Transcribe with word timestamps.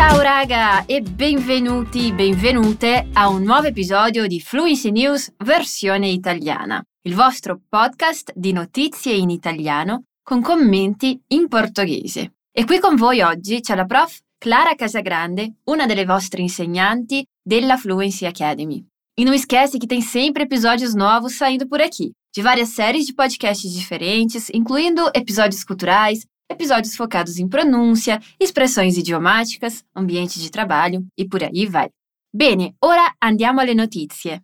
Ciao 0.00 0.22
raga 0.22 0.86
e 0.86 1.02
benvenuti, 1.02 2.10
benvenute 2.10 3.10
a 3.12 3.28
un 3.28 3.42
nuovo 3.42 3.66
episodio 3.66 4.26
di 4.26 4.40
Fluency 4.40 4.90
News 4.90 5.30
versione 5.44 6.08
italiana, 6.08 6.82
il 7.02 7.14
vostro 7.14 7.60
podcast 7.68 8.32
di 8.34 8.52
notizie 8.52 9.12
in 9.12 9.28
italiano 9.28 10.04
con 10.22 10.40
commenti 10.40 11.20
in 11.34 11.48
portoghese. 11.48 12.32
E 12.50 12.64
qui 12.64 12.78
con 12.78 12.96
voi 12.96 13.20
oggi 13.20 13.60
c'è 13.60 13.74
la 13.74 13.84
prof 13.84 14.20
Clara 14.38 14.74
Casagrande, 14.74 15.56
uma 15.64 15.84
delle 15.84 16.06
vostre 16.06 16.40
insegnanti 16.40 17.22
della 17.46 17.76
Fluency 17.76 18.24
Academy. 18.24 18.82
E 19.18 19.22
não 19.22 19.34
esquece 19.34 19.76
que 19.76 19.86
tem 19.86 20.00
sempre 20.00 20.44
episódios 20.44 20.94
novos 20.94 21.34
saindo 21.34 21.68
por 21.68 21.82
aqui, 21.82 22.12
de 22.34 22.40
várias 22.40 22.70
séries 22.70 23.04
de 23.04 23.12
podcasts 23.12 23.70
diferentes, 23.70 24.48
incluindo 24.54 25.10
episódios 25.14 25.62
culturais, 25.62 26.24
episódios 26.50 26.96
focados 26.96 27.38
em 27.38 27.48
pronúncia, 27.48 28.20
expressões 28.38 28.96
idiomáticas, 28.98 29.84
ambiente 29.94 30.40
de 30.40 30.50
trabalho 30.50 31.06
e 31.16 31.26
por 31.26 31.42
aí 31.42 31.66
vai. 31.66 31.88
Bene, 32.34 32.74
ora 32.82 33.14
andiamo 33.22 33.60
alle 33.60 33.74
notizie. 33.74 34.42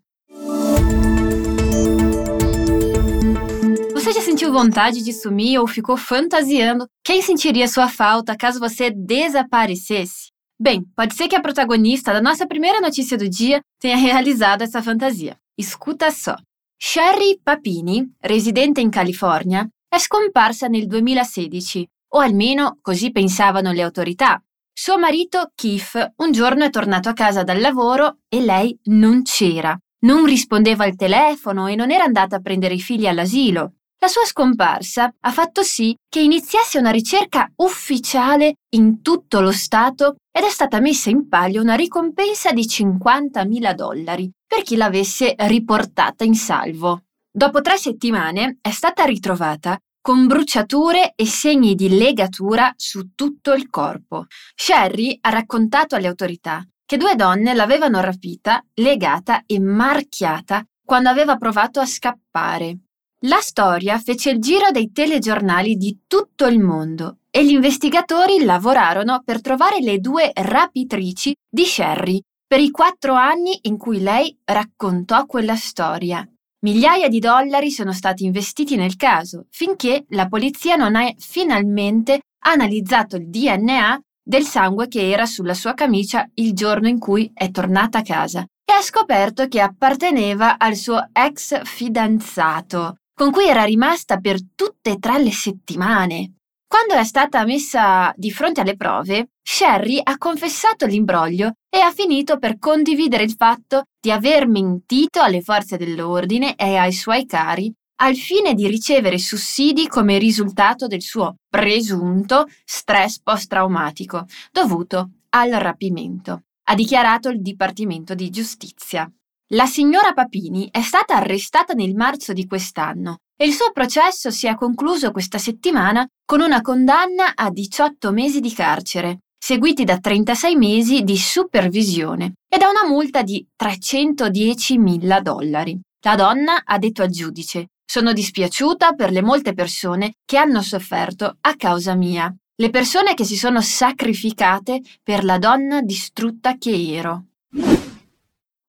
Você 3.93 4.13
já 4.13 4.21
sentiu 4.21 4.53
vontade 4.53 5.03
de 5.03 5.13
sumir 5.13 5.59
ou 5.59 5.67
ficou 5.67 5.97
fantasiando 5.97 6.87
quem 7.05 7.21
sentiria 7.21 7.67
sua 7.67 7.89
falta 7.89 8.37
caso 8.37 8.61
você 8.61 8.91
desaparecesse? 8.91 10.31
Bem, 10.59 10.85
pode 10.95 11.15
ser 11.15 11.29
que 11.29 11.37
a 11.37 11.41
protagonista 11.41 12.13
da 12.13 12.23
nossa 12.23 12.47
primeira 12.47 12.81
notícia 12.81 13.19
do 13.19 13.29
dia 13.29 13.61
tenha 13.81 13.97
realizado 13.97 14.63
essa 14.63 14.81
fantasia. 14.81 15.37
Escuta 15.59 16.11
só. 16.11 16.37
Sherry 16.81 17.41
Papini, 17.45 18.09
residente 18.23 18.81
in 18.81 18.91
California, 18.91 19.69
è 19.89 19.99
scomparsa 19.99 20.69
nel 20.69 20.87
2016, 20.87 21.87
o 22.15 22.19
almeno 22.19 22.79
così 22.81 23.11
pensavano 23.11 23.73
le 23.73 23.83
autorità. 23.83 24.43
Suo 24.73 24.99
marito, 24.99 25.53
Keith, 25.55 26.13
un 26.17 26.33
giorno 26.33 26.65
è 26.65 26.71
tornato 26.71 27.09
a 27.09 27.15
casa 27.15 27.43
dal 27.43 27.61
lavoro 27.61 28.19
e 28.29 28.41
lei 28.43 28.79
non 28.85 29.23
c'era. 29.23 29.77
Non 30.01 30.27
rispondeva 30.27 30.85
al 30.85 30.97
telefono 30.97 31.67
e 31.67 31.75
non 31.75 31.91
era 31.91 32.05
andata 32.05 32.37
a 32.37 32.41
prendere 32.41 32.75
i 32.75 32.81
figli 32.81 33.07
all'asilo. 33.07 33.73
La 33.99 34.09
sua 34.09 34.27
scomparsa 34.27 35.11
ha 35.19 35.33
fatto 35.33 35.63
sì 35.63 35.97
che 36.09 36.21
iniziasse 36.21 36.79
una 36.79 36.91
ricerca 36.91 37.51
ufficiale 37.57 38.57
in 38.75 39.01
tutto 39.01 39.41
lo 39.41 39.51
Stato 39.51 40.17
ed 40.31 40.45
è 40.45 40.51
stata 40.51 40.81
messa 40.81 41.09
in 41.09 41.29
palio 41.29 41.63
una 41.63 41.75
ricompensa 41.75 42.53
di 42.53 42.67
50.000 42.67 43.73
dollari 43.73 44.31
per 44.47 44.63
chi 44.63 44.77
l'avesse 44.77 45.35
riportata 45.39 46.25
in 46.25 46.35
salvo. 46.35 47.05
Dopo 47.33 47.63
tre 47.63 47.79
settimane 47.79 48.59
è 48.61 48.71
stata 48.71 49.05
ritrovata 49.05 49.79
con 50.07 50.29
bruciature 50.29 51.15
e 51.17 51.27
segni 51.27 51.75
di 51.75 51.89
legatura 51.89 52.73
su 52.77 53.17
tutto 53.17 53.55
il 53.55 53.69
corpo. 53.69 54.27
Sherry 54.55 55.19
ha 55.21 55.31
raccontato 55.31 55.97
alle 55.97 56.07
autorità 56.07 56.65
che 56.85 56.97
due 56.97 57.17
donne 57.17 57.55
l'avevano 57.55 58.01
rapita, 58.01 58.65
legata 58.75 59.43
e 59.47 59.59
marchiata 59.59 60.65
quando 60.85 61.09
aveva 61.09 61.35
provato 61.35 61.81
a 61.81 61.87
scappare. 61.87 62.79
La 63.23 63.41
storia 63.41 63.99
fece 63.99 64.31
il 64.31 64.39
giro 64.39 64.71
dei 64.71 64.93
telegiornali 64.93 65.75
di 65.75 66.03
tutto 66.07 66.47
il 66.47 66.61
mondo 66.61 67.17
e 67.29 67.45
gli 67.45 67.51
investigatori 67.51 68.45
lavorarono 68.45 69.23
per 69.25 69.41
trovare 69.41 69.81
le 69.81 69.99
due 69.99 70.31
rapitrici 70.33 71.35
di 71.51 71.65
Sherry 71.65 72.21
per 72.47 72.61
i 72.61 72.71
quattro 72.71 73.15
anni 73.15 73.59
in 73.63 73.77
cui 73.77 73.99
lei 73.99 74.39
raccontò 74.45 75.27
quella 75.27 75.57
storia. 75.57 76.25
Migliaia 76.65 77.09
di 77.09 77.19
dollari 77.19 77.71
sono 77.71 77.93
stati 77.93 78.25
investiti 78.25 78.77
nel 78.77 78.97
caso 78.97 79.47
finché 79.51 80.07
la 80.11 80.27
polizia 80.27 80.77
non 80.77 80.97
ha 80.97 81.13
finalmente 81.19 82.21
analizzato 82.45 83.17
il 83.17 83.29
DNA 83.29 84.01
del 84.23 84.45
sangue 84.45 84.89
che 84.89 85.11
era 85.11 85.27
sulla 85.27 85.55
sua 85.55 85.75
camicia 85.75 86.29
il 86.35 86.55
giorno 86.55 86.89
in 86.89 86.99
cui 86.99 87.31
è 87.35 87.51
tornata 87.51 87.99
a 87.99 88.03
casa 88.03 88.41
e 88.41 88.73
ha 88.73 88.81
scoperto 88.81 89.47
che 89.47 89.61
apparteneva 89.61 90.59
al 90.59 90.75
suo 90.75 91.09
ex 91.13 91.63
fidanzato, 91.63 92.97
con 93.15 93.31
cui 93.31 93.47
era 93.47 93.63
rimasta 93.63 94.17
per 94.17 94.39
tutte 94.55 94.93
e 94.93 94.99
tre 94.99 95.23
le 95.23 95.31
settimane. 95.31 96.36
Quando 96.69 96.95
è 96.95 97.05
stata 97.05 97.45
messa 97.45 98.13
di 98.17 98.33
fronte 98.33 98.61
alle 98.61 98.77
prove, 98.77 99.29
Sherry 99.41 100.01
ha 100.03 100.19
confessato 100.19 100.85
l'imbroglio 100.85 101.53
e 101.69 101.79
ha 101.79 101.93
finito 101.93 102.39
per 102.39 102.59
condividere 102.59 103.23
il 103.23 103.35
fatto 103.37 103.85
di 104.01 104.11
aver 104.11 104.49
mentito 104.49 105.21
alle 105.21 105.43
forze 105.43 105.77
dell'ordine 105.77 106.57
e 106.57 106.77
ai 106.77 106.93
suoi 106.93 107.25
cari 107.25 107.73
al 107.99 108.17
fine 108.17 108.55
di 108.55 108.67
ricevere 108.67 109.19
sussidi 109.19 109.87
come 109.87 110.19
risultato 110.19 110.87
del 110.87 111.01
suo 111.01 111.37
presunto 111.49 112.47
stress 112.65 113.21
post-traumatico 113.23 114.27
dovuto 114.51 115.11
al 115.31 115.51
rapimento, 115.53 116.43
ha 116.65 116.75
dichiarato 116.75 117.29
il 117.29 117.41
Dipartimento 117.41 118.15
di 118.15 118.29
Giustizia. 118.29 119.11
La 119.51 119.67
signora 119.67 120.13
Papini 120.13 120.69
è 120.71 120.83
stata 120.83 121.15
arrestata 121.15 121.73
nel 121.73 121.95
marzo 121.95 122.33
di 122.33 122.47
quest'anno 122.47 123.21
e 123.37 123.45
il 123.45 123.53
suo 123.53 123.71
processo 123.73 124.31
si 124.31 124.47
è 124.47 124.55
concluso 124.55 125.11
questa 125.11 125.39
settimana 125.39 126.07
con 126.25 126.41
una 126.41 126.61
condanna 126.63 127.35
a 127.35 127.51
18 127.51 128.11
mesi 128.13 128.41
di 128.41 128.53
carcere, 128.53 129.21
seguiti 129.39 129.85
da 129.85 129.99
36 129.99 130.57
mesi 130.57 131.03
di 131.03 131.17
supervisione 131.17 132.35
e 132.49 132.57
da 132.57 132.69
una 132.69 132.87
multa 132.89 133.23
di 133.23 133.47
310.000 133.63 135.21
dollari. 135.21 135.79
La 136.05 136.15
donna 136.15 136.63
ha 136.65 136.79
detto 136.79 137.03
al 137.03 137.11
giudice 137.11 137.69
sono 137.87 138.13
dispiaciuta 138.13 138.95
per 138.95 139.13
le 139.13 139.23
molte 139.23 139.55
persone 139.55 140.15
che 140.25 140.37
hanno 140.37 140.61
sofferto 140.61 141.37
a 141.41 141.55
causa 141.55 141.95
mia, 141.95 142.35
le 142.57 142.71
persone 142.71 143.15
che 143.15 143.25
si 143.25 143.37
sono 143.37 143.61
sacrificate 143.61 144.81
per 145.03 145.25
la 145.25 145.39
donna 145.39 145.81
distrutta 145.83 146.57
che 146.59 146.95
ero. 146.95 147.27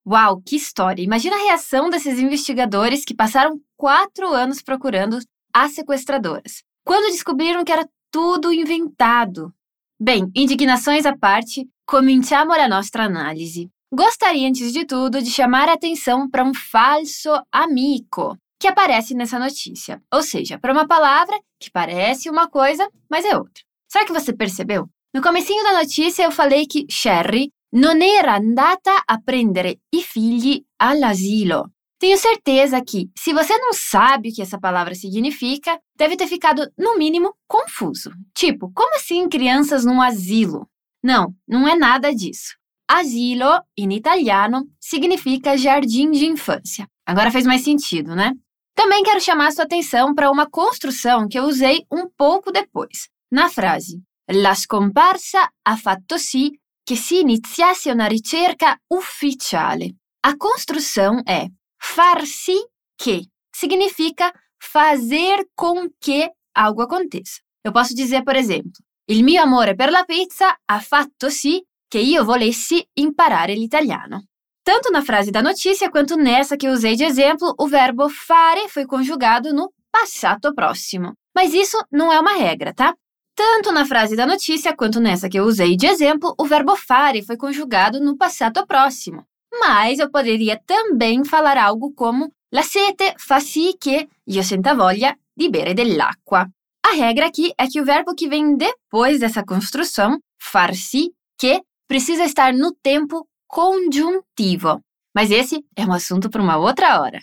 Uau, 0.04 0.40
que 0.42 0.56
história! 0.56 1.04
Imagina 1.04 1.36
a 1.36 1.42
reação 1.42 1.90
desses 1.90 2.18
investigadores 2.18 3.04
que 3.04 3.14
passaram 3.14 3.60
quatro 3.78 4.34
anos 4.34 4.60
procurando 4.60 5.18
as 5.54 5.72
sequestradoras, 5.72 6.62
quando 6.84 7.12
descobriram 7.12 7.64
que 7.64 7.72
era 7.72 7.88
tudo 8.10 8.52
inventado. 8.52 9.54
Bem, 10.00 10.30
indignações 10.34 11.06
à 11.06 11.16
parte, 11.16 11.66
cominciamo 11.86 12.56
la 12.56 12.68
nostra 12.68 13.04
analisi. 13.04 13.70
Gostaria, 13.90 14.48
antes 14.48 14.72
de 14.72 14.84
tudo, 14.84 15.22
de 15.22 15.30
chamar 15.30 15.68
a 15.68 15.74
atenção 15.74 16.28
para 16.28 16.44
um 16.44 16.52
falso 16.52 17.30
amigo 17.50 18.36
que 18.60 18.66
aparece 18.66 19.14
nessa 19.14 19.38
notícia, 19.38 20.02
ou 20.12 20.22
seja, 20.22 20.58
para 20.58 20.72
uma 20.72 20.86
palavra 20.86 21.38
que 21.60 21.70
parece 21.70 22.28
uma 22.28 22.48
coisa, 22.48 22.88
mas 23.08 23.24
é 23.24 23.36
outra. 23.36 23.62
Será 23.88 24.04
que 24.04 24.12
você 24.12 24.32
percebeu? 24.34 24.88
No 25.14 25.22
comecinho 25.22 25.62
da 25.62 25.78
notícia 25.80 26.24
eu 26.24 26.32
falei 26.32 26.66
que 26.66 26.84
Sherry 26.90 27.50
non 27.72 28.02
era 28.02 28.36
andata 28.36 29.02
a 29.06 29.20
prendere 29.20 29.78
i 29.94 30.02
figli 30.02 30.62
all'asilo. 30.78 31.70
Tenho 31.98 32.16
certeza 32.16 32.80
que, 32.82 33.10
se 33.18 33.32
você 33.32 33.56
não 33.58 33.72
sabe 33.72 34.28
o 34.28 34.32
que 34.32 34.42
essa 34.42 34.58
palavra 34.58 34.94
significa, 34.94 35.80
deve 35.96 36.16
ter 36.16 36.26
ficado, 36.26 36.70
no 36.78 36.96
mínimo, 36.96 37.34
confuso. 37.46 38.10
Tipo, 38.34 38.70
como 38.72 38.94
assim 38.94 39.28
crianças 39.28 39.84
num 39.84 40.00
asilo? 40.00 40.68
Não, 41.02 41.34
não 41.46 41.66
é 41.66 41.76
nada 41.76 42.14
disso. 42.14 42.56
Asilo, 42.88 43.60
em 43.76 43.92
italiano, 43.92 44.64
significa 44.80 45.58
jardim 45.58 46.10
de 46.10 46.26
infância. 46.26 46.86
Agora 47.04 47.30
fez 47.30 47.44
mais 47.44 47.62
sentido, 47.62 48.14
né? 48.14 48.32
Também 48.74 49.02
quero 49.02 49.20
chamar 49.20 49.52
sua 49.52 49.64
atenção 49.64 50.14
para 50.14 50.30
uma 50.30 50.48
construção 50.48 51.26
que 51.28 51.38
eu 51.38 51.44
usei 51.44 51.84
um 51.90 52.08
pouco 52.16 52.52
depois, 52.52 53.08
na 53.30 53.48
frase 53.48 54.00
La 54.30 54.54
scomparsa 54.54 55.50
ha 55.62 55.76
fatto 55.76 56.18
sì 56.18 56.54
che 56.84 56.96
si 56.96 57.20
iniziasse 57.20 57.90
una 57.90 58.06
ricerca 58.06 58.78
ufficiale. 58.88 59.96
A 60.20 60.36
construção 60.36 61.22
é 61.26 61.48
far 61.78 62.26
sì 62.26 62.58
che, 62.96 63.28
significa 63.50 64.32
fazer 64.56 65.48
com 65.54 65.88
que 65.98 66.30
algo 66.54 66.82
aconteça. 66.82 67.40
Eu 67.64 67.72
posso 67.72 67.94
dizer, 67.94 68.22
por 68.24 68.36
exemplo, 68.36 68.72
il 69.08 69.22
mio 69.22 69.42
amore 69.42 69.74
per 69.74 69.90
la 69.90 70.04
pizza 70.04 70.56
ha 70.64 70.80
fatto 70.80 71.30
sì 71.30 71.64
che 71.88 71.98
io 71.98 72.24
volessi 72.24 72.86
imparare 72.94 73.54
l'italiano. 73.54 74.26
Tanto 74.62 74.90
na 74.90 75.02
frase 75.02 75.30
da 75.30 75.40
notícia 75.40 75.88
quanto 75.88 76.14
nessa 76.14 76.56
que 76.56 76.66
eu 76.66 76.72
usei 76.72 76.94
de 76.94 77.04
exemplo, 77.04 77.54
o 77.56 77.66
verbo 77.66 78.08
fare 78.10 78.68
foi 78.68 78.84
conjugado 78.84 79.52
no 79.52 79.72
passato 79.90 80.52
próximo. 80.52 81.14
Mas 81.34 81.54
isso 81.54 81.78
não 81.90 82.12
é 82.12 82.20
uma 82.20 82.36
regra, 82.36 82.74
tá? 82.74 82.94
Tanto 83.34 83.72
na 83.72 83.86
frase 83.86 84.14
da 84.14 84.26
notícia 84.26 84.74
quanto 84.76 85.00
nessa 85.00 85.28
que 85.28 85.38
eu 85.38 85.44
usei 85.44 85.76
de 85.76 85.86
exemplo, 85.86 86.34
o 86.36 86.44
verbo 86.44 86.76
fare 86.76 87.22
foi 87.22 87.36
conjugado 87.36 88.00
no 88.00 88.16
passato 88.16 88.66
próximo. 88.66 89.24
Mas 89.52 89.98
eu 89.98 90.10
poderia 90.10 90.60
também 90.66 91.24
falar 91.24 91.56
algo 91.56 91.92
como 91.92 92.30
La 92.50 92.62
sete 92.62 93.12
fa 93.18 93.40
sì 93.40 93.76
che 93.78 94.08
io 94.24 94.42
senta 94.42 94.74
voglia 94.74 95.14
di 95.34 95.50
bere 95.50 95.74
dell'acqua. 95.74 96.48
A 96.80 96.94
regra 96.94 97.26
aqui 97.26 97.52
é 97.54 97.66
que 97.66 97.78
o 97.78 97.84
verbo 97.84 98.14
que 98.14 98.26
vem 98.26 98.56
depois 98.56 99.18
dessa 99.18 99.44
construção, 99.44 100.18
far 100.38 100.74
sì 100.74 101.12
che, 101.36 101.62
precisa 101.86 102.24
estar 102.24 102.54
no 102.54 102.74
tempo 102.80 103.26
conjuntivo. 103.46 104.80
Mas 105.14 105.30
esse 105.30 105.62
é 105.76 105.84
um 105.84 105.92
assunto 105.92 106.30
para 106.30 106.42
uma 106.42 106.56
outra 106.56 107.00
hora. 107.02 107.22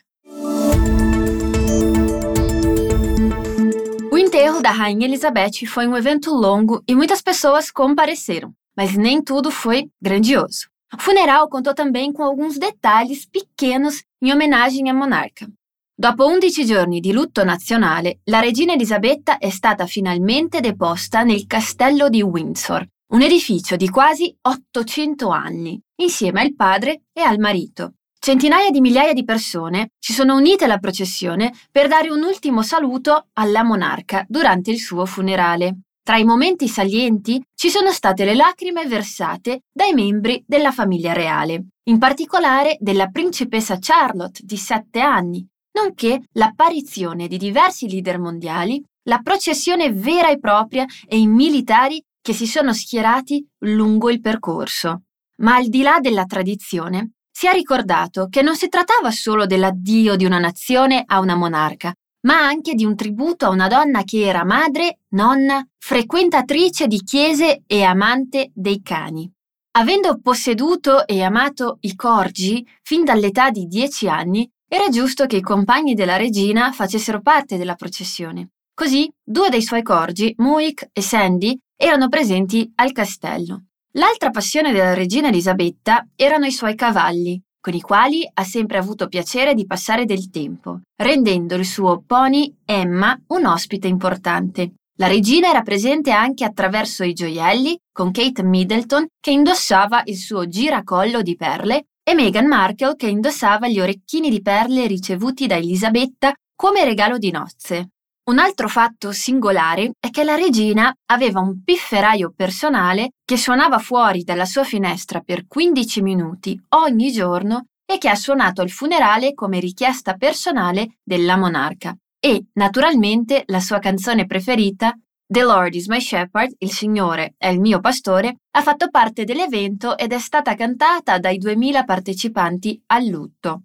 O 4.12 4.18
enterro 4.18 4.62
da 4.62 4.70
Rainha 4.70 5.08
Elizabeth 5.08 5.66
foi 5.68 5.88
um 5.88 5.98
evento 5.98 6.30
longo 6.32 6.84
e 6.88 6.94
muitas 6.96 7.22
pessoas 7.22 7.72
compareceram. 7.72 8.54
mas 8.76 8.96
nem 8.96 9.22
tudo 9.24 9.50
foi 9.50 9.90
grandioso. 10.02 10.68
O 10.98 11.02
funeral 11.02 11.50
contou 11.50 11.74
também 11.74 12.14
com 12.14 12.24
alguns 12.24 12.58
detalhes 12.58 13.26
pequenos 13.26 14.02
in 14.22 14.32
homenagem 14.32 14.90
à 14.90 14.94
monarca. 14.94 15.46
Dopo 15.94 16.24
11 16.24 16.64
giorni 16.66 17.02
di 17.02 17.12
lutto 17.12 17.44
nazionale, 17.44 18.20
la 18.26 18.40
regina 18.40 18.74
Elisabetta 18.74 19.38
è 19.38 19.50
stata 19.50 19.88
finalmente 19.88 20.62
deposta 20.62 21.24
nel 21.24 21.48
castello 21.48 22.08
di 22.08 22.22
Windsor, 22.22 22.88
un 23.12 23.22
edificio 23.22 23.76
di 23.76 23.90
quasi 23.90 24.34
800 24.42 25.28
anni, 25.28 25.78
insieme 26.02 26.40
al 26.40 26.56
padre 26.56 27.02
e 27.12 27.22
al 27.22 27.40
marito. 27.40 27.96
Centinaia 28.18 28.72
di 28.72 28.80
migliaia 28.80 29.12
di 29.12 29.26
persone 29.26 29.90
si 30.00 30.14
sono 30.14 30.38
unite 30.38 30.64
alla 30.64 30.80
processione 30.80 31.52
per 31.72 31.90
dare 31.90 32.10
un 32.10 32.24
ultimo 32.24 32.62
saluto 32.62 33.28
alla 33.34 33.64
monarca 33.64 34.26
durante 34.30 34.72
il 34.72 34.80
suo 34.80 35.06
funerale. 35.06 35.80
Tra 36.06 36.18
i 36.18 36.24
momenti 36.24 36.68
salienti 36.68 37.44
ci 37.56 37.72
sono 37.72 37.92
state 37.92 38.26
le 38.26 38.36
lacrime 38.36 38.86
versate 38.86 39.62
dai 39.74 39.92
membri 39.96 40.44
della 40.46 40.72
famiglia 40.72 41.14
reale, 41.14 41.70
in 41.86 41.98
particolare 41.98 42.78
della 42.80 43.08
principessa 43.08 43.78
Charlotte 43.80 44.42
di 44.44 44.56
7 44.56 45.00
anni, 45.00 45.44
nonché 45.80 46.22
l'apparizione 46.34 47.28
di 47.28 47.38
diversi 47.38 47.90
leader 47.90 48.20
mondiali, 48.20 48.84
la 49.10 49.22
processione 49.24 49.92
vera 49.92 50.30
e 50.30 50.38
propria 50.38 50.86
e 51.08 51.18
i 51.18 51.26
militari 51.26 52.00
che 52.22 52.34
si 52.34 52.46
sono 52.46 52.72
schierati 52.72 53.44
lungo 53.64 54.12
il 54.12 54.22
percorso. 54.22 55.06
Ma 55.42 55.56
al 55.56 55.70
di 55.70 55.82
là 55.82 55.98
della 56.00 56.26
tradizione, 56.26 57.14
si 57.32 57.48
è 57.48 57.52
ricordato 57.52 58.28
che 58.30 58.44
non 58.44 58.56
si 58.56 58.70
trattava 58.70 59.10
solo 59.10 59.48
dell'addio 59.48 60.16
di 60.16 60.26
una 60.26 60.38
nazione 60.38 61.02
a 61.04 61.18
una 61.18 61.36
monarca, 61.36 61.96
ma 62.26 62.40
anche 62.40 62.74
di 62.74 62.86
un 62.86 62.96
tributo 62.96 63.46
a 63.46 63.50
una 63.50 63.68
donna 63.68 64.04
che 64.04 64.26
era 64.26 64.44
madre, 64.44 65.00
nonna, 65.10 65.66
frequentatrice 65.78 66.88
di 66.88 67.02
chiese 67.04 67.64
e 67.66 67.84
amante 67.84 68.52
dei 68.54 68.82
cani. 68.82 69.32
Avendo 69.78 70.20
posseduto 70.22 71.06
e 71.06 71.22
amato 71.22 71.78
i 71.82 71.96
corgi 71.96 72.66
fin 72.82 73.04
dall'età 73.04 73.50
di 73.50 73.68
dieci 73.68 74.08
anni, 74.08 74.50
era 74.68 74.90
giusto 74.90 75.26
che 75.26 75.38
i 75.38 75.42
compagni 75.42 75.94
della 75.94 76.18
regina 76.18 76.72
facessero 76.72 77.22
parte 77.22 77.58
della 77.58 77.76
processione. 77.76 78.50
Così 78.74 79.12
due 79.24 79.50
dei 79.50 79.62
suoi 79.62 79.84
corgi, 79.84 80.34
Muik 80.38 80.90
e 80.92 81.02
Sandy, 81.02 81.58
erano 81.78 82.10
presenti 82.10 82.72
al 82.76 82.92
castello. 82.92 83.66
L'altra 83.92 84.32
passione 84.32 84.72
della 84.72 84.94
regina 84.94 85.28
Elisabetta 85.28 86.08
erano 86.16 86.46
i 86.46 86.52
suoi 86.52 86.76
cavalli, 86.76 87.42
con 87.66 87.74
i 87.74 87.82
quali 87.82 88.30
ha 88.32 88.44
sempre 88.44 88.78
avuto 88.78 89.08
piacere 89.08 89.56
di 89.56 89.66
passare 89.66 90.06
del 90.06 90.30
tempo, 90.30 90.82
rendendo 91.02 91.56
il 91.56 91.66
suo 91.66 92.04
pony 92.06 92.54
Emma 92.64 93.20
un 93.30 93.46
ospite 93.48 93.88
importante. 93.88 94.74
La 95.00 95.08
regina 95.08 95.50
era 95.50 95.64
presente 95.64 96.12
anche 96.12 96.46
attraverso 96.46 97.04
i 97.04 97.14
gioielli, 97.14 97.76
con 97.92 98.12
Kate 98.12 98.44
Middleton 98.44 99.08
che 99.20 99.32
indossava 99.32 100.04
il 100.06 100.16
suo 100.16 100.48
giracollo 100.48 101.24
di 101.24 101.36
perle 101.36 101.86
e 102.08 102.14
Meghan 102.14 102.46
Markle 102.46 102.96
che 102.96 103.08
indossava 103.08 103.68
gli 103.68 103.80
orecchini 103.80 104.30
di 104.30 104.44
perle 104.44 104.86
ricevuti 104.86 105.48
da 105.48 105.56
Elisabetta 105.56 106.36
come 106.56 106.86
regalo 106.86 107.18
di 107.18 107.32
nozze. 107.32 107.94
Un 108.28 108.40
altro 108.40 108.68
fatto 108.68 109.12
singolare 109.12 109.92
è 110.00 110.10
che 110.10 110.24
la 110.24 110.34
regina 110.34 110.92
aveva 111.12 111.42
un 111.42 111.62
pifferaio 111.64 112.34
personale 112.36 113.12
che 113.24 113.38
suonava 113.38 113.78
fuori 113.78 114.24
dalla 114.24 114.46
sua 114.46 114.64
finestra 114.64 115.20
per 115.20 115.46
15 115.46 116.02
minuti 116.02 116.60
ogni 116.70 117.12
giorno 117.12 117.68
e 117.86 118.00
che 118.00 118.10
ha 118.10 118.16
suonato 118.16 118.64
al 118.64 118.72
funerale 118.72 119.36
come 119.36 119.60
richiesta 119.60 120.16
personale 120.16 120.98
della 121.04 121.38
monarca. 121.38 121.96
E, 122.20 122.48
naturalmente, 122.54 123.44
la 123.46 123.60
sua 123.60 123.78
canzone 123.78 124.26
preferita, 124.26 124.98
The 125.28 125.44
Lord 125.44 125.76
is 125.76 125.86
my 125.86 126.02
shepherd, 126.02 126.56
il 126.58 126.72
Signore 126.72 127.36
è 127.38 127.50
il 127.50 127.60
mio 127.60 127.80
pastore, 127.80 128.38
ha 128.58 128.62
fatto 128.64 128.90
parte 128.90 129.24
dell'evento 129.24 129.96
ed 130.00 130.14
è 130.14 130.20
stata 130.20 130.56
cantata 130.56 131.20
dai 131.20 131.38
2000 131.38 131.84
partecipanti 131.84 132.82
al 132.88 133.06
lutto. 133.06 133.62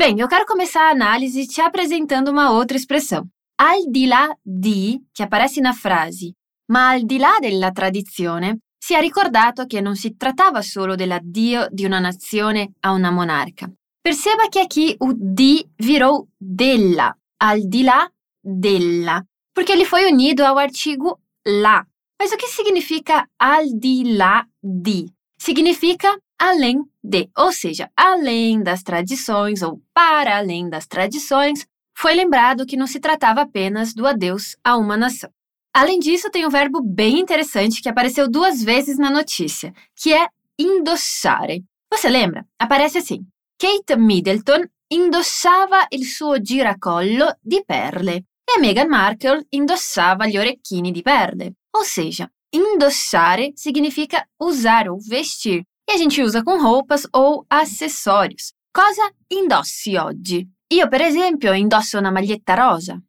Bem, 0.00 0.18
eu 0.18 0.28
quero 0.28 0.46
começar 0.46 0.86
a 0.86 0.92
análise 0.92 1.46
te 1.46 1.60
apresentando 1.60 2.28
uma 2.30 2.52
outra 2.52 2.74
expressão. 2.74 3.28
Al 3.58 3.82
di 3.90 4.06
là 4.06 4.34
di, 4.42 4.98
que 5.14 5.22
aparece 5.22 5.60
na 5.60 5.74
frase, 5.74 6.32
ma 6.70 6.88
al 6.88 7.04
di 7.04 7.18
là 7.18 7.36
della 7.38 7.70
tradizione, 7.70 8.60
si 8.78 8.94
è 8.94 9.00
ricordato 9.00 9.66
che 9.66 9.82
non 9.82 9.96
si 9.96 10.16
trattava 10.16 10.62
solo 10.62 10.94
dell'addio 10.94 11.68
di 11.70 11.84
una 11.84 11.98
nazione 11.98 12.72
a 12.80 12.92
una 12.92 13.10
monarca. 13.10 13.70
Perceba 14.00 14.48
que 14.48 14.60
aqui 14.60 14.94
o 14.96 15.12
di 15.14 15.62
virou 15.76 16.26
della, 16.34 17.14
al 17.36 17.68
di 17.68 17.82
là 17.82 18.10
della, 18.40 19.22
porque 19.52 19.72
ele 19.72 19.84
foi 19.84 20.10
unido 20.10 20.46
ao 20.46 20.56
artigo 20.56 21.20
lá. 21.44 21.84
Mas 22.18 22.32
o 22.32 22.36
que 22.36 22.46
significa 22.46 23.28
al 23.36 23.66
di 23.78 24.16
lá 24.16 24.48
di? 24.58 25.12
Significa 25.36 26.16
além 26.40 26.82
de, 27.04 27.28
ou 27.36 27.52
seja, 27.52 27.90
além 27.94 28.62
das 28.62 28.82
tradições 28.82 29.60
ou 29.60 29.82
para 29.92 30.38
além 30.38 30.70
das 30.70 30.86
tradições, 30.86 31.66
foi 31.94 32.14
lembrado 32.14 32.64
que 32.64 32.78
não 32.78 32.86
se 32.86 32.98
tratava 32.98 33.42
apenas 33.42 33.92
do 33.92 34.06
adeus 34.06 34.56
a 34.64 34.78
uma 34.78 34.96
nação. 34.96 35.30
Além 35.72 35.98
disso, 35.98 36.30
tem 36.30 36.46
um 36.46 36.50
verbo 36.50 36.80
bem 36.82 37.20
interessante 37.20 37.82
que 37.82 37.88
apareceu 37.90 38.28
duas 38.28 38.62
vezes 38.62 38.96
na 38.96 39.10
notícia, 39.10 39.72
que 39.94 40.14
é 40.14 40.26
indossare. 40.58 41.62
Você 41.92 42.08
lembra? 42.08 42.46
Aparece 42.58 42.98
assim: 42.98 43.20
Kate 43.58 43.96
Middleton 43.96 44.64
indossava 44.90 45.86
il 45.90 46.06
suo 46.06 46.42
giracollo 46.42 47.36
di 47.42 47.62
perle 47.64 48.24
e 48.44 48.58
Meghan 48.58 48.88
Markle 48.88 49.46
indossava 49.50 50.26
gli 50.26 50.38
orecchini 50.38 50.90
di 50.90 51.02
perle. 51.02 51.52
Ou 51.76 51.84
seja, 51.84 52.28
indossare 52.52 53.52
significa 53.54 54.26
usar 54.38 54.88
ou 54.88 54.98
vestir, 54.98 55.62
e 55.90 55.94
a 55.94 55.96
gente 55.96 56.22
usa 56.22 56.44
com 56.44 56.62
roupas 56.62 57.04
ou 57.12 57.44
acessórios. 57.50 58.52
Cosa 58.72 59.10
indossi 59.28 59.96
oggi? 59.96 60.48
Io, 60.72 60.88
per 60.88 61.00
esempio, 61.00 61.52
indosso 61.52 61.98
una 61.98 62.12
maglietta 62.12 62.54
rosa. 62.54 63.02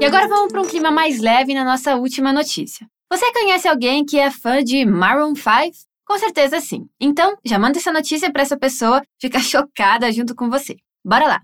E 0.00 0.04
agora 0.04 0.28
vamos 0.28 0.52
para 0.52 0.62
um 0.62 0.66
clima 0.66 0.92
mais 0.92 1.20
leve 1.20 1.54
na 1.54 1.64
nossa 1.64 1.96
última 1.96 2.32
notícia. 2.32 2.86
Você 3.10 3.32
conhece 3.32 3.66
alguém 3.66 4.04
que 4.04 4.16
é 4.16 4.30
fã 4.30 4.62
de 4.62 4.84
Maroon 4.86 5.34
5? 5.34 5.76
Com 6.06 6.16
certeza 6.16 6.60
sim. 6.60 6.86
Então, 7.00 7.36
já 7.44 7.58
manda 7.58 7.78
essa 7.78 7.92
notícia 7.92 8.30
para 8.30 8.42
essa 8.42 8.56
pessoa 8.56 9.02
ficar 9.20 9.40
chocada 9.42 10.12
junto 10.12 10.36
com 10.36 10.48
você. 10.48 10.76
Bora 11.04 11.26
lá! 11.26 11.42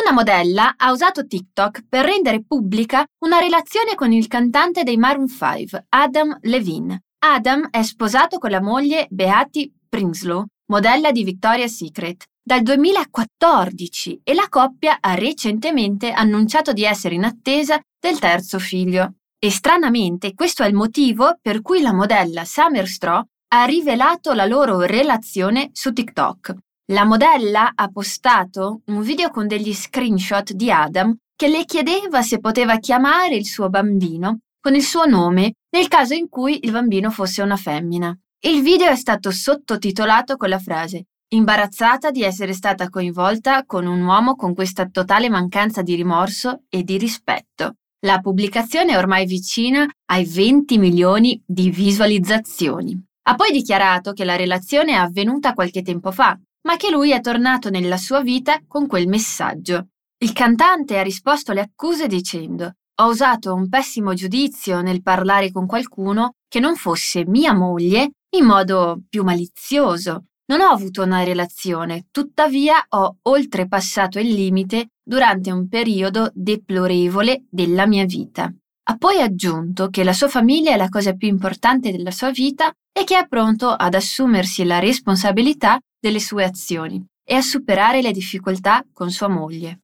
Una 0.00 0.10
modella 0.10 0.74
ha 0.76 0.90
usato 0.90 1.24
TikTok 1.24 1.84
per 1.88 2.04
rendere 2.04 2.42
pubblica 2.42 3.06
una 3.20 3.38
relazione 3.38 3.94
con 3.94 4.12
il 4.12 4.26
cantante 4.26 4.82
dei 4.82 4.96
Maroon 4.96 5.28
5, 5.28 5.86
Adam 5.88 6.36
Levine. 6.42 7.04
Adam 7.20 7.68
è 7.70 7.80
sposato 7.82 8.38
con 8.38 8.50
la 8.50 8.60
moglie 8.60 9.06
Beatty 9.08 9.72
Prinslow, 9.88 10.46
modella 10.66 11.12
di 11.12 11.22
Victoria's 11.22 11.76
Secret, 11.76 12.24
dal 12.42 12.62
2014 12.62 14.20
e 14.24 14.34
la 14.34 14.48
coppia 14.48 14.98
ha 15.00 15.14
recentemente 15.14 16.10
annunciato 16.10 16.72
di 16.72 16.84
essere 16.84 17.14
in 17.14 17.24
attesa 17.24 17.80
del 17.98 18.18
terzo 18.18 18.58
figlio. 18.58 19.14
E 19.38 19.50
stranamente 19.50 20.34
questo 20.34 20.64
è 20.64 20.66
il 20.66 20.74
motivo 20.74 21.38
per 21.40 21.62
cui 21.62 21.80
la 21.80 21.94
modella 21.94 22.44
Summer 22.44 22.88
Straw 22.88 23.22
ha 23.54 23.64
rivelato 23.64 24.32
la 24.32 24.44
loro 24.44 24.80
relazione 24.80 25.70
su 25.72 25.92
TikTok, 25.92 26.54
la 26.88 27.04
modella 27.04 27.72
ha 27.74 27.88
postato 27.88 28.82
un 28.86 29.00
video 29.00 29.30
con 29.30 29.46
degli 29.46 29.72
screenshot 29.72 30.52
di 30.52 30.70
Adam 30.70 31.16
che 31.34 31.48
le 31.48 31.64
chiedeva 31.64 32.20
se 32.20 32.40
poteva 32.40 32.78
chiamare 32.78 33.36
il 33.36 33.46
suo 33.46 33.70
bambino 33.70 34.40
con 34.60 34.74
il 34.74 34.82
suo 34.82 35.06
nome 35.06 35.54
nel 35.70 35.88
caso 35.88 36.12
in 36.12 36.28
cui 36.28 36.60
il 36.62 36.72
bambino 36.72 37.10
fosse 37.10 37.40
una 37.40 37.56
femmina. 37.56 38.14
Il 38.40 38.62
video 38.62 38.90
è 38.90 38.96
stato 38.96 39.30
sottotitolato 39.30 40.36
con 40.36 40.50
la 40.50 40.58
frase 40.58 41.04
imbarazzata 41.28 42.10
di 42.10 42.22
essere 42.22 42.52
stata 42.52 42.90
coinvolta 42.90 43.64
con 43.64 43.86
un 43.86 44.02
uomo 44.02 44.36
con 44.36 44.54
questa 44.54 44.86
totale 44.86 45.30
mancanza 45.30 45.80
di 45.80 45.94
rimorso 45.94 46.64
e 46.68 46.82
di 46.82 46.98
rispetto. 46.98 47.76
La 48.04 48.20
pubblicazione 48.20 48.92
è 48.92 48.98
ormai 48.98 49.24
vicina 49.24 49.88
ai 50.10 50.26
20 50.26 50.78
milioni 50.78 51.42
di 51.44 51.70
visualizzazioni. 51.70 53.02
Ha 53.22 53.34
poi 53.34 53.50
dichiarato 53.50 54.12
che 54.12 54.24
la 54.24 54.36
relazione 54.36 54.92
è 54.92 54.96
avvenuta 54.96 55.54
qualche 55.54 55.82
tempo 55.82 56.12
fa 56.12 56.38
ma 56.66 56.76
che 56.76 56.90
lui 56.90 57.12
è 57.12 57.20
tornato 57.20 57.70
nella 57.70 57.96
sua 57.96 58.22
vita 58.22 58.60
con 58.66 58.86
quel 58.86 59.08
messaggio. 59.08 59.88
Il 60.18 60.32
cantante 60.32 60.98
ha 60.98 61.02
risposto 61.02 61.52
alle 61.52 61.60
accuse 61.60 62.06
dicendo 62.06 62.74
ho 62.96 63.08
usato 63.08 63.52
un 63.52 63.68
pessimo 63.68 64.14
giudizio 64.14 64.80
nel 64.80 65.02
parlare 65.02 65.50
con 65.50 65.66
qualcuno 65.66 66.34
che 66.48 66.60
non 66.60 66.76
fosse 66.76 67.26
mia 67.26 67.52
moglie 67.52 68.10
in 68.36 68.44
modo 68.44 69.02
più 69.08 69.24
malizioso. 69.24 70.26
Non 70.46 70.60
ho 70.60 70.68
avuto 70.68 71.02
una 71.02 71.24
relazione, 71.24 72.06
tuttavia 72.10 72.84
ho 72.90 73.16
oltrepassato 73.22 74.20
il 74.20 74.28
limite 74.28 74.90
durante 75.02 75.50
un 75.50 75.68
periodo 75.68 76.30
deplorevole 76.34 77.46
della 77.50 77.86
mia 77.86 78.04
vita. 78.04 78.52
Ha 78.86 78.96
poi 78.96 79.20
aggiunto 79.20 79.88
che 79.88 80.04
la 80.04 80.12
sua 80.12 80.28
famiglia 80.28 80.72
è 80.72 80.76
la 80.76 80.88
cosa 80.88 81.14
più 81.14 81.26
importante 81.26 81.90
della 81.90 82.10
sua 82.10 82.30
vita 82.30 82.70
e 82.92 83.02
che 83.02 83.18
è 83.18 83.26
pronto 83.26 83.70
ad 83.70 83.94
assumersi 83.94 84.62
la 84.64 84.78
responsabilità 84.78 85.80
delle 86.04 86.20
sue 86.20 86.44
azioni 86.44 87.02
e 87.24 87.34
a 87.34 87.40
superare 87.40 88.02
le 88.02 88.12
difficoltà 88.12 88.84
con 88.92 89.10
sua 89.10 89.28
moglie. 89.28 89.80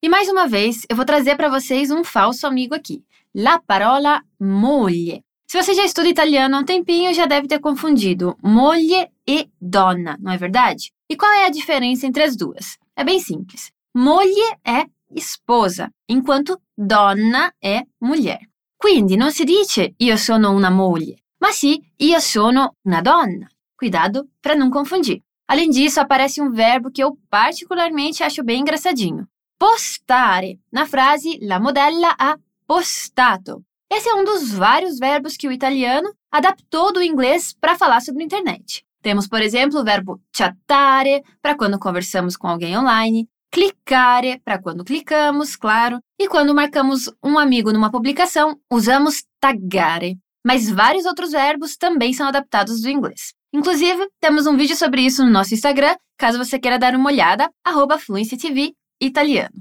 E 0.00 0.08
mais 0.08 0.28
uma 0.28 0.46
vez, 0.46 0.86
eu 0.88 0.96
vou 0.96 1.04
trazer 1.04 1.36
para 1.36 1.50
vocês 1.50 1.90
um 1.90 2.02
falso 2.02 2.46
amigo 2.46 2.74
aqui. 2.74 3.04
La 3.34 3.60
parola 3.60 4.22
moglie. 4.40 5.22
Se 5.46 5.60
você 5.60 5.74
já 5.74 5.84
estuda 5.84 6.08
italiano 6.08 6.56
há 6.56 6.60
um 6.60 6.64
tempinho, 6.64 7.12
já 7.12 7.26
deve 7.26 7.46
ter 7.46 7.60
confundido 7.60 8.36
moglie 8.42 9.10
e 9.28 9.50
donna, 9.60 10.16
não 10.18 10.32
é 10.32 10.38
verdade? 10.38 10.92
E 11.10 11.14
qual 11.14 11.30
é 11.30 11.44
a 11.44 11.50
diferença 11.50 12.06
entre 12.06 12.22
as 12.22 12.34
duas? 12.34 12.78
É 12.96 13.04
bem 13.04 13.20
simples. 13.20 13.70
Moglie 13.94 14.58
é 14.64 14.86
esposa, 15.14 15.90
enquanto 16.08 16.58
donna 16.74 17.52
è 17.60 17.82
mulher. 18.00 18.40
Quindi 18.78 19.16
non 19.16 19.30
si 19.30 19.44
dice 19.44 19.92
io 19.98 20.16
sono 20.16 20.52
una 20.52 20.70
moglie, 20.70 21.16
ma 21.38 21.50
sì 21.50 21.82
io 21.96 22.18
sono 22.18 22.76
una 22.84 23.02
donna. 23.02 23.46
Cuidado 23.78 24.28
para 24.40 24.54
não 24.54 24.70
confundir. 24.70 25.22
Além 25.48 25.70
disso, 25.70 26.00
aparece 26.00 26.40
um 26.40 26.50
verbo 26.50 26.90
que 26.90 27.02
eu 27.02 27.16
particularmente 27.30 28.22
acho 28.22 28.42
bem 28.42 28.60
engraçadinho. 28.60 29.26
Postare. 29.58 30.58
Na 30.72 30.86
frase, 30.86 31.38
la 31.42 31.60
modella 31.60 32.14
ha 32.18 32.36
postato. 32.66 33.62
Esse 33.90 34.08
é 34.08 34.14
um 34.14 34.24
dos 34.24 34.52
vários 34.52 34.98
verbos 34.98 35.36
que 35.36 35.46
o 35.46 35.52
italiano 35.52 36.12
adaptou 36.30 36.92
do 36.92 37.02
inglês 37.02 37.54
para 37.60 37.78
falar 37.78 38.00
sobre 38.00 38.22
a 38.22 38.26
internet. 38.26 38.84
Temos, 39.00 39.28
por 39.28 39.40
exemplo, 39.40 39.80
o 39.80 39.84
verbo 39.84 40.20
chattare 40.34 41.22
para 41.40 41.56
quando 41.56 41.78
conversamos 41.78 42.36
com 42.36 42.48
alguém 42.48 42.76
online, 42.76 43.28
Clicare, 43.56 44.38
para 44.44 44.60
quando 44.60 44.84
clicamos, 44.84 45.56
claro. 45.56 45.98
E 46.18 46.28
quando 46.28 46.54
marcamos 46.54 47.10
um 47.24 47.38
amigo 47.38 47.72
numa 47.72 47.90
publicação, 47.90 48.58
usamos 48.70 49.24
taggare. 49.40 50.18
Mas 50.44 50.68
vários 50.68 51.06
outros 51.06 51.32
verbos 51.32 51.76
também 51.76 52.12
são 52.12 52.28
adaptados 52.28 52.82
do 52.82 52.90
inglês. 52.90 53.32
Inclusive, 53.56 54.06
temos 54.20 54.46
um 54.46 54.54
vídeo 54.54 54.76
sobre 54.76 55.00
isso 55.00 55.24
no 55.24 55.30
nosso 55.30 55.54
Instagram, 55.54 55.96
caso 56.18 56.36
você 56.36 56.58
queira 56.58 56.78
dar 56.78 56.94
uma 56.94 57.08
olhada, 57.08 57.50
arroba 57.64 57.98
TV 57.98 58.74
italiano. 59.00 59.54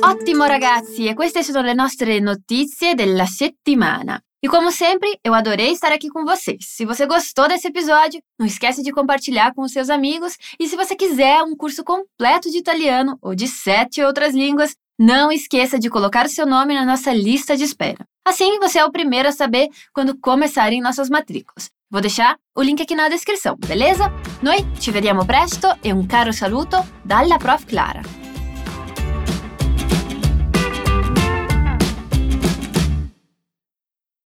Ottimo 0.00 0.44
ragazzi, 0.44 1.08
e 1.08 1.14
queste 1.16 1.42
sono 1.42 1.62
le 1.62 1.74
nostre 1.74 2.20
notizie 2.20 2.94
della 2.94 3.26
settimana. 3.26 4.22
E 4.40 4.48
como 4.48 4.70
sempre, 4.70 5.18
eu 5.24 5.34
adorei 5.34 5.72
estar 5.72 5.92
aqui 5.92 6.08
com 6.08 6.24
vocês. 6.24 6.66
Se 6.68 6.86
você 6.86 7.04
gostou 7.04 7.48
desse 7.48 7.66
episódio, 7.66 8.22
não 8.38 8.46
esquece 8.46 8.84
de 8.84 8.92
compartilhar 8.92 9.52
com 9.54 9.62
os 9.62 9.72
seus 9.72 9.90
amigos. 9.90 10.36
E 10.60 10.68
se 10.68 10.76
você 10.76 10.94
quiser 10.94 11.42
um 11.42 11.56
curso 11.56 11.82
completo 11.82 12.48
de 12.48 12.58
italiano 12.58 13.18
ou 13.20 13.34
de 13.34 13.48
sete 13.48 14.00
outras 14.02 14.34
línguas, 14.34 14.76
não 14.96 15.32
esqueça 15.32 15.80
de 15.80 15.90
colocar 15.90 16.26
o 16.26 16.28
seu 16.28 16.46
nome 16.46 16.74
na 16.74 16.86
nossa 16.86 17.12
lista 17.12 17.56
de 17.56 17.64
espera. 17.64 18.06
Assim, 18.26 18.58
você 18.58 18.78
é 18.78 18.84
o 18.84 18.92
primeiro 18.92 19.28
a 19.28 19.32
saber 19.32 19.68
quando 19.92 20.18
começarem 20.18 20.80
nossas 20.80 21.08
matrículas. 21.08 21.70
Vou 21.90 22.00
deixar 22.00 22.36
o 22.54 22.62
link 22.62 22.80
aqui 22.80 22.94
na 22.94 23.08
descrição, 23.08 23.56
beleza? 23.56 24.12
Noi 24.42 24.64
ci 24.78 24.92
vediamo 24.92 25.26
presto 25.26 25.66
e 25.82 25.92
un 25.92 26.06
caro 26.06 26.32
saluto 26.32 26.76
dalla 27.04 27.38
Prof 27.38 27.64
Clara. 27.66 28.19